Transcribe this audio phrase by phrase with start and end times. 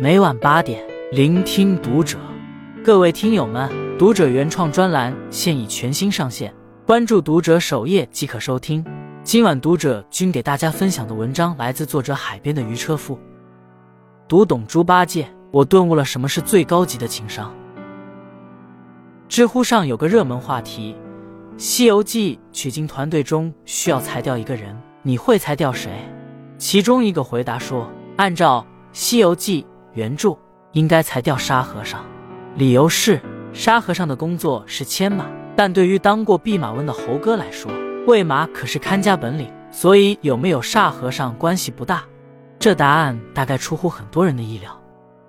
[0.00, 2.18] 每晚八点，聆听读者。
[2.82, 6.52] 各位听友们，读者原创专栏现已全新上线，
[6.86, 8.84] 关注读者首页即可收听。
[9.22, 13.18] 今晚读者君给大家分享的文章来自作者海边的渔车夫。
[14.26, 17.54] 读懂猪八戒，我顿悟了什么是最高级的情商。
[19.28, 20.96] 知乎上有个热门话题：
[21.62, 25.90] 《西游记》取经团队中需要裁掉一个人，你会裁掉谁？
[26.56, 29.62] 其中一个回答说：“按照《西游记》
[29.94, 30.36] 原著，
[30.72, 32.04] 应该裁掉沙和尚。
[32.56, 33.20] 理由是，
[33.52, 37.70] 沙和尚的工作是牵马，但对于当过弼马温的猴哥来说，
[38.06, 42.02] 喂马可是看家本领，所以有没有沙和尚关系不大。
[42.58, 44.80] 这答案大概出乎很多人的意料，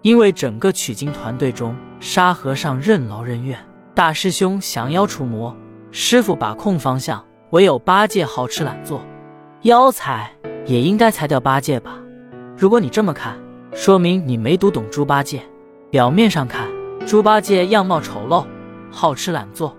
[0.01, 3.57] 因为整个取经团队中，沙和尚任劳任怨，
[3.95, 5.55] 大师兄降妖除魔，
[5.91, 9.01] 师傅把控方向，唯有八戒好吃懒做。
[9.63, 10.29] 妖才
[10.65, 11.97] 也应该裁掉八戒吧？
[12.57, 13.37] 如果你这么看，
[13.75, 15.41] 说明你没读懂猪八戒。
[15.89, 16.67] 表面上看，
[17.05, 18.45] 猪八戒样貌丑陋，
[18.89, 19.75] 好吃懒做，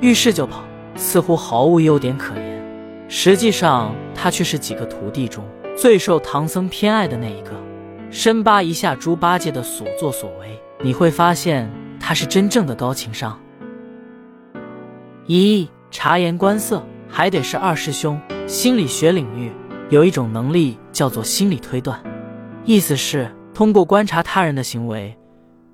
[0.00, 0.62] 遇事就跑。
[0.94, 2.64] 似乎毫无优点可言，
[3.06, 5.44] 实际上他却是几个徒弟中
[5.76, 7.50] 最受唐僧偏爱的那一个。
[8.10, 13.38] 深扒一下猪八戒的所作所为，你会发现他是真正的高情商。
[15.26, 18.18] 一察言观色，还得是二师兄。
[18.46, 19.50] 心理学领域
[19.90, 22.00] 有一种能力叫做心理推断，
[22.64, 25.16] 意思是通过观察他人的行为、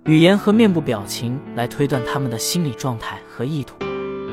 [0.04, 3.74] 语言和面部表情来推断他们的心理状态和意图。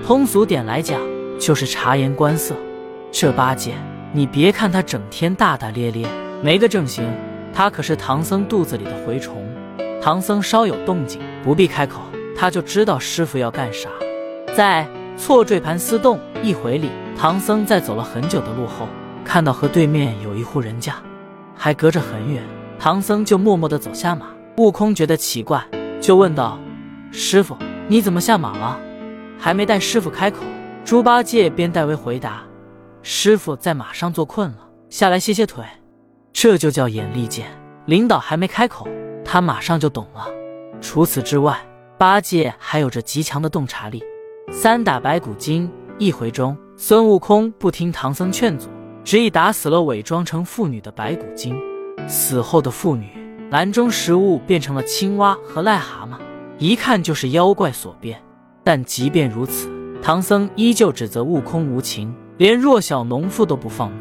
[0.05, 1.01] 通俗点来讲，
[1.39, 2.53] 就是察言观色。
[3.11, 3.73] 这八戒，
[4.13, 6.07] 你别看他整天大大咧咧，
[6.43, 7.03] 没个正形，
[7.51, 9.43] 他可是唐僧肚子里的蛔虫。
[9.99, 12.01] 唐僧稍有动静，不必开口，
[12.37, 13.89] 他就知道师傅要干啥。
[14.55, 18.87] 在错坠盘丝洞一回里，唐僧在走了很久的路后，
[19.25, 20.93] 看到河对面有一户人家，
[21.57, 22.43] 还隔着很远，
[22.79, 24.27] 唐僧就默默地走下马。
[24.57, 25.63] 悟空觉得奇怪，
[26.01, 26.57] 就问道
[27.11, 27.57] ：“师傅，
[27.87, 28.79] 你怎么下马了？”
[29.37, 30.39] 还没待师傅开口，
[30.83, 32.43] 猪八戒便代为回答
[33.03, 34.57] ：“师傅在马上坐困了，
[34.89, 35.63] 下来歇歇腿。”
[36.33, 37.47] 这就叫眼力见。
[37.85, 38.87] 领导还没开口，
[39.25, 40.27] 他马上就懂了。
[40.79, 41.57] 除此之外，
[41.97, 44.03] 八戒还有着极强的洞察力。
[44.51, 48.69] 三打白骨精一回中，孙悟空不听唐僧劝阻，
[49.03, 51.55] 执意打死了伪装成妇女的白骨精。
[52.07, 53.09] 死后的妇女
[53.51, 56.17] 篮中食物变成了青蛙和癞蛤蟆，
[56.57, 58.21] 一看就是妖怪所变。
[58.63, 59.69] 但即便如此，
[60.01, 63.97] 唐僧依旧指责悟空无情，连弱小农妇都不放过。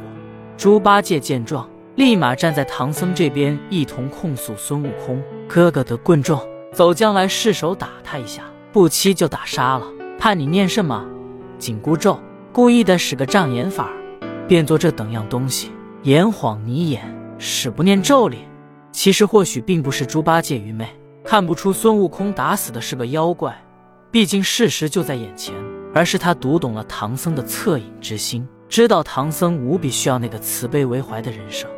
[0.57, 6.39] 猪八戒见状，立马站在唐僧这边，一同控诉孙悟空：“哥哥得棍重，
[6.73, 8.43] 走将来失手打他一下，
[8.73, 9.87] 不期就打杀了。
[10.19, 11.07] 怕你念什么
[11.59, 12.21] 紧箍咒，
[12.53, 13.89] 故意的使个障眼法，
[14.47, 15.71] 变作这等样东西，
[16.03, 17.03] 眼晃你眼，
[17.39, 18.39] 使不念咒里。
[18.93, 20.89] 其实或许并不是猪八戒愚昧，
[21.25, 23.57] 看不出孙悟空打死的是个妖怪。”
[24.11, 25.55] 毕竟事实就在眼前，
[25.95, 31.69] 而是他读懂了唐僧的恻隐之心，知道唐僧无比需要那个慈悲为怀的人设，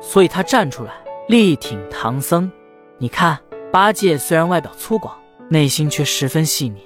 [0.00, 0.92] 所以他站出来
[1.28, 2.50] 力挺唐僧。
[2.96, 3.38] 你看，
[3.70, 5.10] 八戒虽然外表粗犷，
[5.50, 6.80] 内心却十分细腻，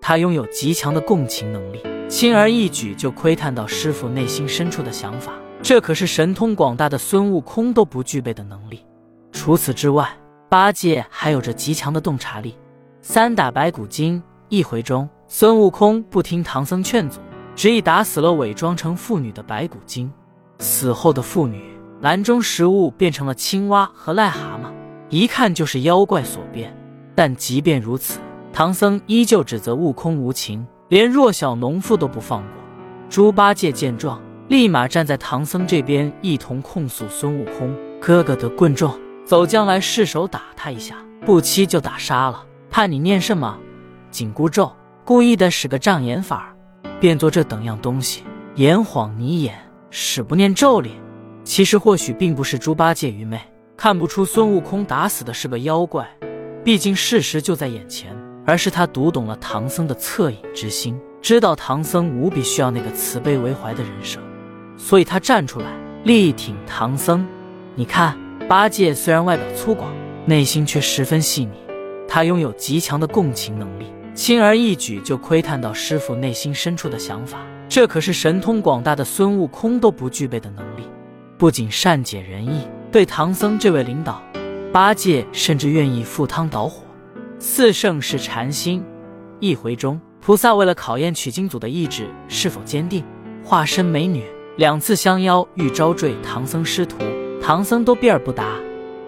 [0.00, 5.32] 他拥有极强的共情能力，轻而易举就窥探到师傅内心深处的想法，
[5.62, 8.84] 这可是神通广大的孙悟空都不具备的能力。
[9.32, 10.08] 除此之外，
[10.48, 12.56] 八戒还有着极强的洞察力，
[13.00, 14.22] 三打白骨精。
[14.50, 17.18] 一回中，孙悟空不听唐僧劝阻，
[17.56, 20.12] 执意打死了伪装成妇女的白骨精。
[20.58, 21.64] 死后的妇女
[22.00, 24.70] 篮中食物变成了青蛙和癞蛤蟆，
[25.08, 26.76] 一看就是妖怪所变。
[27.14, 28.20] 但即便如此，
[28.52, 32.50] 唐僧依旧指责悟空无情，连弱小农妇都不放过。
[33.08, 38.94] 猪八戒见状，立马站在唐僧这边，一同控诉孙悟空：“哥哥得棍重，
[39.24, 42.44] 走将来失手打他一下，不期就打杀了。
[42.70, 43.58] 怕你念什么？”
[44.12, 44.70] 紧箍咒，
[45.04, 46.54] 故意的使个障眼法，
[47.00, 48.22] 变作这等样东西，
[48.56, 49.58] 眼晃你眼，
[49.90, 50.92] 使不念咒里。
[51.42, 53.40] 其实或许并不是猪八戒愚昧，
[53.76, 56.06] 看不出孙悟空打死的是个妖怪。
[56.62, 58.14] 毕竟事实就在眼前，
[58.46, 64.20] 而是他读懂了唐僧的恻隐之心，知道唐僧无比需要那个慈悲为怀的人设，
[64.76, 65.66] 所以他站出来
[66.04, 67.26] 力挺唐僧。
[67.74, 68.16] 你看，
[68.48, 69.84] 八戒虽然外表粗犷，
[70.26, 71.52] 内心却十分细腻，
[72.08, 73.86] 他拥有极强的共情能力。
[74.14, 77.38] 轻而易举就窥探到师傅内心深处的想法，
[77.68, 80.84] 这可是神通广大的孙悟空都不具备的能力。
[81.36, 84.22] 不仅善解人意，对唐僧这位领导，
[84.72, 86.84] 八戒甚至愿意赴汤蹈火。
[87.40, 88.84] 四圣是禅心
[89.40, 93.04] 一回中，菩萨为了考验取经组的意志是否坚定，
[93.42, 94.22] 化身美女，
[94.56, 96.98] 两次相邀欲招赘唐僧师徒，
[97.42, 98.44] 唐僧都避而不答。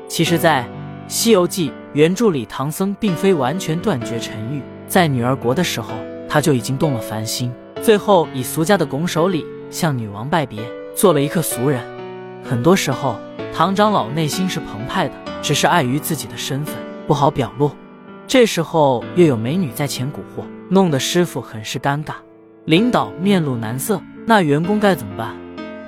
[0.08, 0.69] 其实，在
[1.06, 5.90] 西游记》原著里，唐僧并非完全断绝尘欲，在女儿国的时候，
[6.28, 10.60] 他就已经动了凡心，最后以俗家的拱手礼向女王拜别，
[10.96, 11.81] 做了一个俗人。
[12.42, 13.14] 很多时候，
[13.54, 16.75] 唐长老内心是澎湃的，只是碍于自己的身份
[17.06, 17.70] 不好表露。
[18.26, 22.14] 这时候又有美女在前蛊惑，弄得师傅很是尴尬。
[22.64, 25.37] 领导面露难色，那员工该怎么办？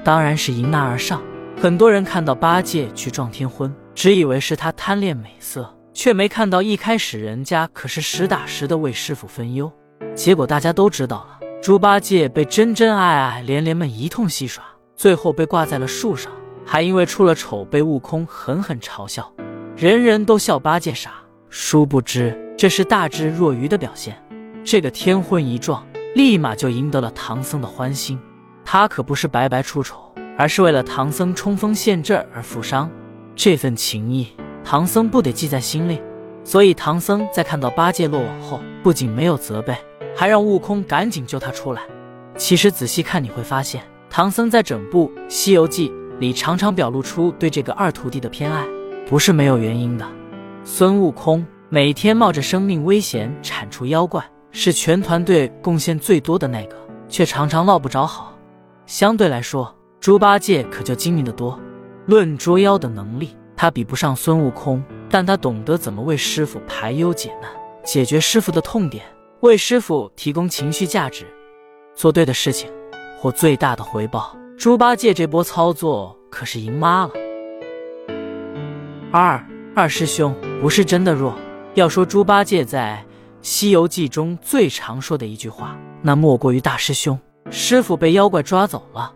[0.05, 1.21] 当然是迎难而上。
[1.61, 9.71] 很多人看到八戒去撞天婚，只以为是他贪恋美色，却没看到一开始人家可是实打实的为师傅分忧。
[10.15, 14.63] 结果大家都知道了，猪八戒被真真爱爱连连们一通戏耍，
[14.95, 16.31] 最后被挂在了树上，
[16.65, 19.33] 还因为出了丑被悟空狠狠嘲笑，
[19.77, 21.11] 人人都笑八戒傻。
[21.51, 24.17] 殊不知这是大智若愚的表现。
[24.65, 28.17] 这个天婚一撞，立马就赢得了唐僧的欢心。
[28.71, 29.97] 他可不是白白出丑。
[30.37, 32.89] 而是为了唐僧冲锋陷阵而负伤，
[33.35, 34.29] 这份情谊
[34.63, 36.03] 唐僧不得记在心里。
[36.45, 39.75] 所以唐僧在看到八戒落网后，不仅没有责备，
[40.15, 41.83] 还让悟空赶紧救他出来。
[42.37, 45.89] 其实仔细看你会发现，唐僧在整部《西游记》
[46.19, 48.65] 里常常表露出对这个二徒弟的偏爱，
[49.09, 50.07] 不是没有原因的。
[50.63, 56.77] 孙悟空每天冒着生命危险铲除妖怪，是全团队贡献最多的那个，
[57.09, 58.28] 却常常落不着好。
[58.89, 61.61] 相对来说，猪八戒可就精明的多，
[62.07, 67.51] 论捉妖的能力，他比不上孙悟空，但他懂得怎么为师傅排忧解难，
[67.85, 69.05] 解决师傅的痛点，
[69.41, 71.27] 为师傅提供情绪价值，
[71.95, 72.73] 做对的事情，
[73.21, 74.35] 获最大的回报。
[74.57, 77.13] 猪八戒这波操作可是赢妈了。
[79.13, 79.47] 二
[79.77, 81.35] 二师兄不是真的弱，
[81.75, 83.05] 要说猪八戒在
[83.43, 87.19] 《西游记》中最常说的一句话，那莫过于大师兄，
[87.51, 89.13] 师傅被妖怪抓走了。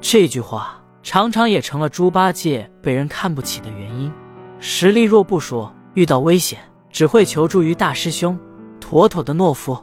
[0.00, 4.12] 这句话常常也成了猪八戒被人看不起的原因。
[4.58, 6.58] 实力弱不说，遇到危险
[6.90, 8.38] 只会求助于大师兄，
[8.80, 9.76] 妥妥的懦夫。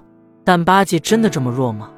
[0.43, 1.89] 但八戒真的这么弱吗？《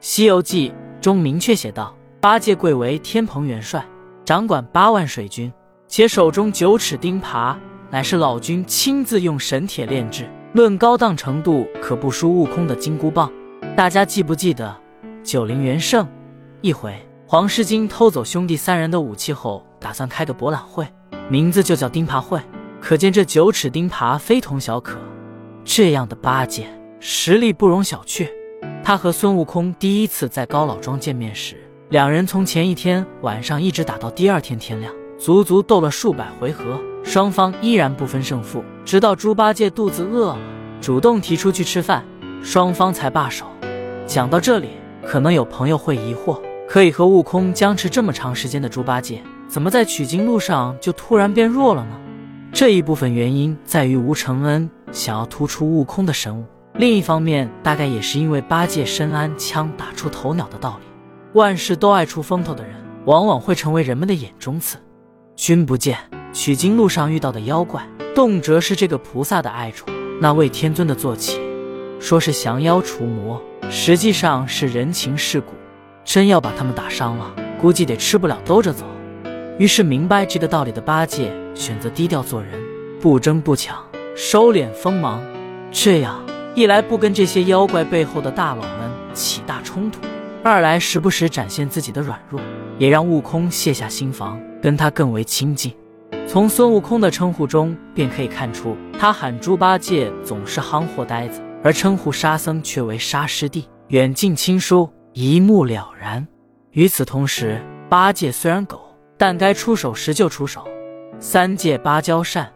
[0.00, 0.70] 西游记》
[1.00, 3.84] 中明确写道：“八戒贵为天蓬元帅，
[4.24, 5.52] 掌管八万水军，
[5.86, 7.54] 且手中九齿钉耙
[7.90, 13.30] 乃是老君亲自用神铁炼制，论高档程度可不输悟空的金箍棒。”
[13.76, 14.74] 大家记不记得
[15.22, 16.06] 九灵元圣
[16.62, 16.94] 一回？
[17.26, 20.86] 黄狮精偷走兄弟三人的武器后，打算开个博览会，
[21.30, 22.40] 名字就叫钉耙会。
[22.80, 24.98] 可见这九齿钉耙非同小可。
[25.64, 26.66] 这样的八戒
[26.98, 28.28] 实力不容小觑。
[28.82, 31.56] 他和孙悟空第一次在高老庄见面时，
[31.90, 38.64] 两人从前一天晚上一直打到第二天天亮，足足斗了数百回合，双方依然不分胜负。
[38.84, 40.38] 直到猪八戒肚子饿了，
[40.80, 42.04] 主动提出去吃饭，
[42.42, 43.46] 双方才罢手。
[44.04, 44.70] 讲到这里，
[45.06, 46.40] 可能有朋友会疑惑。
[46.68, 52.00] 可以和悟空僵持这么长时间的猪八戒，怎么在取经路上就突然变弱了呢？
[52.50, 56.44] 这一部分原因在于吴承恩想要突出悟空的神武，
[56.76, 60.86] 另一方面大概也是因为八戒深谙枪打出头鸟的道理。
[61.34, 62.74] 万事都爱出风头的人，
[63.04, 64.78] 往往会成为人们的眼中刺。
[65.36, 65.98] 君不见
[66.32, 69.86] 取经路上遇到的妖怪，动辄是这个菩萨的爱宠，
[70.22, 71.38] 那位天尊的坐骑，
[72.00, 75.54] 说是降妖除魔，实际上是人情世故。
[76.04, 78.84] 真要把他们打伤了，估计得吃不了兜着走。
[79.58, 82.60] 于是明白这个道理的八戒选择低调做人，
[83.00, 83.76] 不争不抢，
[84.16, 85.22] 收敛锋芒。
[85.70, 86.20] 这样
[86.56, 90.00] 一来，不跟这些妖怪背后的大佬们起大冲突；
[90.42, 92.40] 二来，时不时展现自己的软弱，
[92.78, 95.72] 也让悟空卸下心防，跟他更为亲近。
[96.26, 104.88] 从孙悟空的称呼中便可以看出，他喊猪八戒总是憨货呆子，而称呼沙僧却为沙师弟，远近亲疏。
[105.14, 106.26] 一目了然。
[106.70, 108.80] 与此同时，八戒虽然狗，
[109.18, 110.66] 但该出手时就出手。
[111.18, 112.50] 三借芭蕉扇，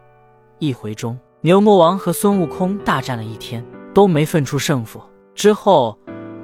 [0.57, 4.99] 一回中，牛魔王和孙悟空大战了一天，都没分出胜负。
[5.35, 5.97] 之后，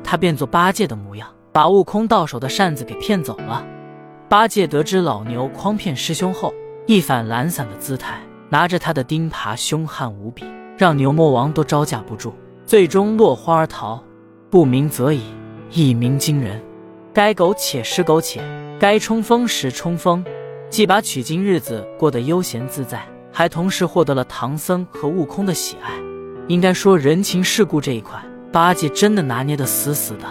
[0.04, 3.66] 他变作八戒的模样，把悟空到手的扇子给骗走了。
[4.30, 6.54] 八戒得知老牛诓骗师兄后，
[6.86, 10.46] 一反懒散的姿态，拿着他的钉耙凶悍无比，
[10.78, 14.04] 让牛魔王都招架不住，最终落荒而逃。
[14.50, 15.22] 不鸣则已。
[15.72, 16.62] 一鸣惊人，
[17.12, 18.42] 该苟且时苟且，
[18.80, 20.24] 该冲锋时冲锋，
[20.70, 25.92] 既把取经日子过得悠闲自在，还同时获得了唐僧和悟空的喜爱。
[26.48, 30.26] 应该说，人情世故这一块，八戒真的拿捏得死死的。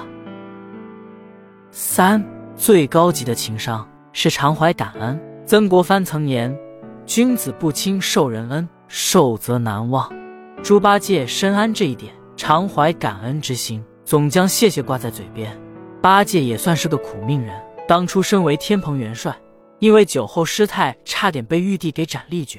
[1.73, 2.25] 三
[2.55, 5.21] 最高级的情商是常怀感恩。
[5.45, 6.57] 曾国藩曾言
[7.05, 10.09] ：“君子不轻受人恩，受则难忘。”
[10.63, 13.81] 猪八戒深谙这一点，常怀感恩之心。
[14.05, 15.57] 总将谢谢挂在嘴边，
[16.01, 17.55] 八戒也算是个苦命人。
[17.87, 19.33] 当初身为天蓬元帅，
[19.79, 22.59] 因为酒后失态，差点被玉帝给斩立决。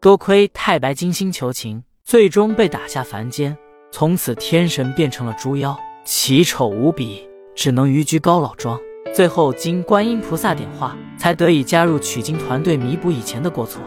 [0.00, 3.58] 多亏太白金星求情，最终被打下凡间。
[3.90, 8.78] 从此天神变成了猪妖，奇丑无比，只能寓居高老庄。
[9.12, 13.82] 最后经观音菩萨点化，才得以加入取经团队，弥补以前的过错。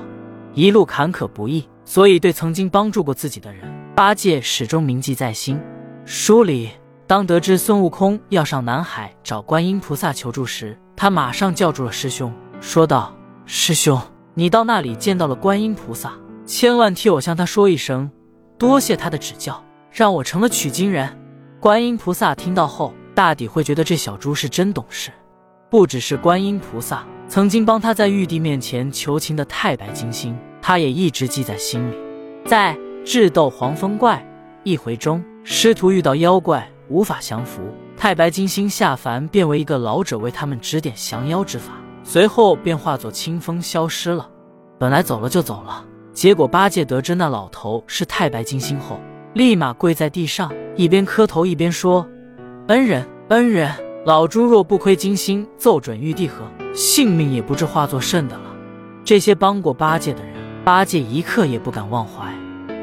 [0.54, 3.64] 一路坎坷不易，所以对曾经帮助过自己的人，
[4.00, 5.60] 八戒始终铭记在心。
[6.06, 6.70] 书里，
[7.06, 13.14] 当得知孙悟空要上南海找观音菩萨求助时，他马上叫住了师兄，说道
[13.46, 14.02] ：“师兄，
[14.36, 16.14] 你到那里见到了观音菩萨，
[16.46, 18.10] 千万替我向他说一声，
[18.58, 21.14] 多谢他的指教，让我成了取经人。”
[21.60, 25.12] 观音菩萨听到后，大抵会觉得这小猪是真懂事。
[25.70, 31.96] 不只是观音菩萨曾经帮他在玉帝面前求情的太白金星，他也一直记在心里。
[32.46, 32.74] 在
[33.12, 34.24] 智斗黄风怪
[34.64, 37.60] 一回中，师徒遇到妖怪无法降服，
[37.98, 41.72] 太白金星下凡变为一个老者为他们指点降妖之法，
[42.04, 44.30] 随后便化作清风消失了。
[44.78, 49.00] 本来走了就走了，结果八戒得知那老头是太白金星后，
[49.34, 52.08] 立马跪在地上，一边磕头一边说
[52.70, 53.72] ：“恩人，恩人。”
[54.06, 58.56] 老猪若不亏金星奏准玉帝和，性命也不至化作甚的了。
[59.04, 62.32] 这些帮过八戒的人，八戒一刻也不敢忘怀。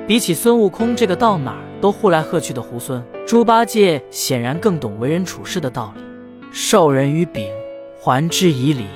[0.06, 6.02] 比起孙悟空这个到哪儿都呼来喝去的猢狲，猪八戒显然更懂为人处事的道理。
[6.52, 7.50] 授人以柄，
[8.00, 8.86] 还之以礼。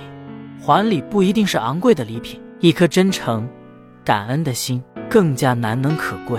[0.63, 3.49] 还礼不一定是昂贵的礼品，一颗真诚、
[4.05, 6.39] 感恩的心更加难能可贵。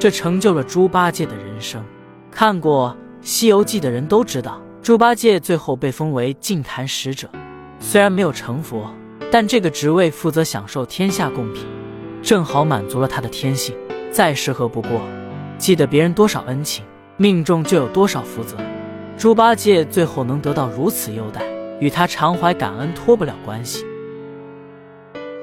[0.00, 1.84] 这成就了猪八戒的人生。
[2.32, 4.60] 看过《西游记》的人都知道。
[4.82, 7.28] 猪八戒最后被封为净坛使者，
[7.78, 8.90] 虽然没有成佛，
[9.30, 11.64] 但这个职位负责享受天下贡品，
[12.22, 13.76] 正好满足了他的天性，
[14.10, 15.00] 再适合不过。
[15.58, 16.84] 记得别人多少恩情，
[17.16, 18.56] 命中就有多少福泽。
[19.16, 21.42] 猪八戒最后能得到如此优待，
[21.78, 23.84] 与他常怀感恩脱不了关系。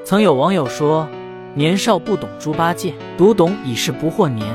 [0.03, 1.07] 曾有网友说
[1.53, 4.47] ：“年少不懂猪八戒，读懂已是不惑年。”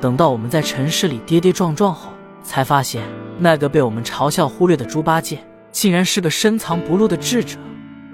[0.00, 2.10] 等到我们在尘世里跌跌撞撞后，
[2.42, 3.02] 才发现。
[3.40, 5.38] 那个被我们嘲笑忽略的猪八戒，
[5.70, 7.56] 竟然是个深藏不露的智者。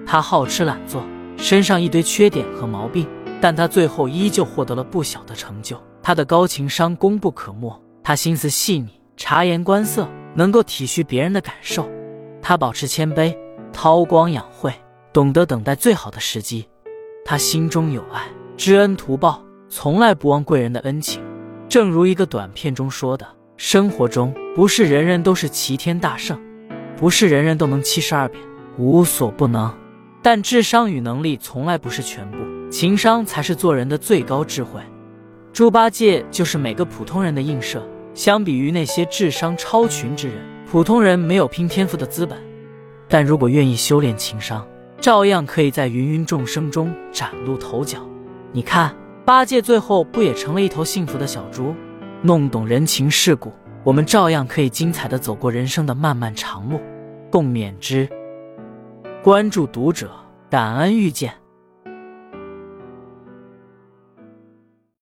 [0.04, 1.02] 他好吃懒做，
[1.38, 3.06] 身上一堆缺点和毛病，
[3.44, 5.78] 但他最后依旧获得了不小的成就。
[6.02, 11.86] 他的高情商功不可没，他心思细腻，察言观色，能够体恤别人的感受。
[12.40, 13.36] 他保持谦卑，
[13.70, 14.72] 韬光养晦，
[15.12, 16.66] 懂得等待最好的时机。
[17.22, 18.22] 他心中有爱，
[18.56, 21.22] 知恩图报，从来不忘贵人的恩情。
[21.68, 23.26] 正如一个短片中说的。
[23.58, 26.40] 生活中不是人人都是齐天大圣，
[26.96, 28.42] 不是人人都能七十二变，
[28.78, 29.70] 无所不能。
[30.22, 32.38] 但智商与能力从来不是全部，
[32.74, 34.80] 情商才是做人的最高智慧。
[35.52, 37.80] 猪八戒就是每个普通人的映射。
[38.14, 40.38] 相比于那些智商超群之人，
[40.68, 42.36] 普通人没有拼天赋的资本。
[43.08, 44.66] 但如果愿意修炼情商，
[45.00, 48.00] 照样可以在芸芸众生中崭露头角。
[48.50, 48.92] 你看，
[49.24, 51.72] 八戒最后不也成了一头幸福的小猪？
[52.22, 53.52] 弄懂人情世故，
[53.84, 56.80] 我们照样可以精彩的走过人生的漫漫长路。
[57.30, 58.08] 共勉之。
[59.22, 60.10] 关注读者，
[60.50, 61.32] 感恩遇见。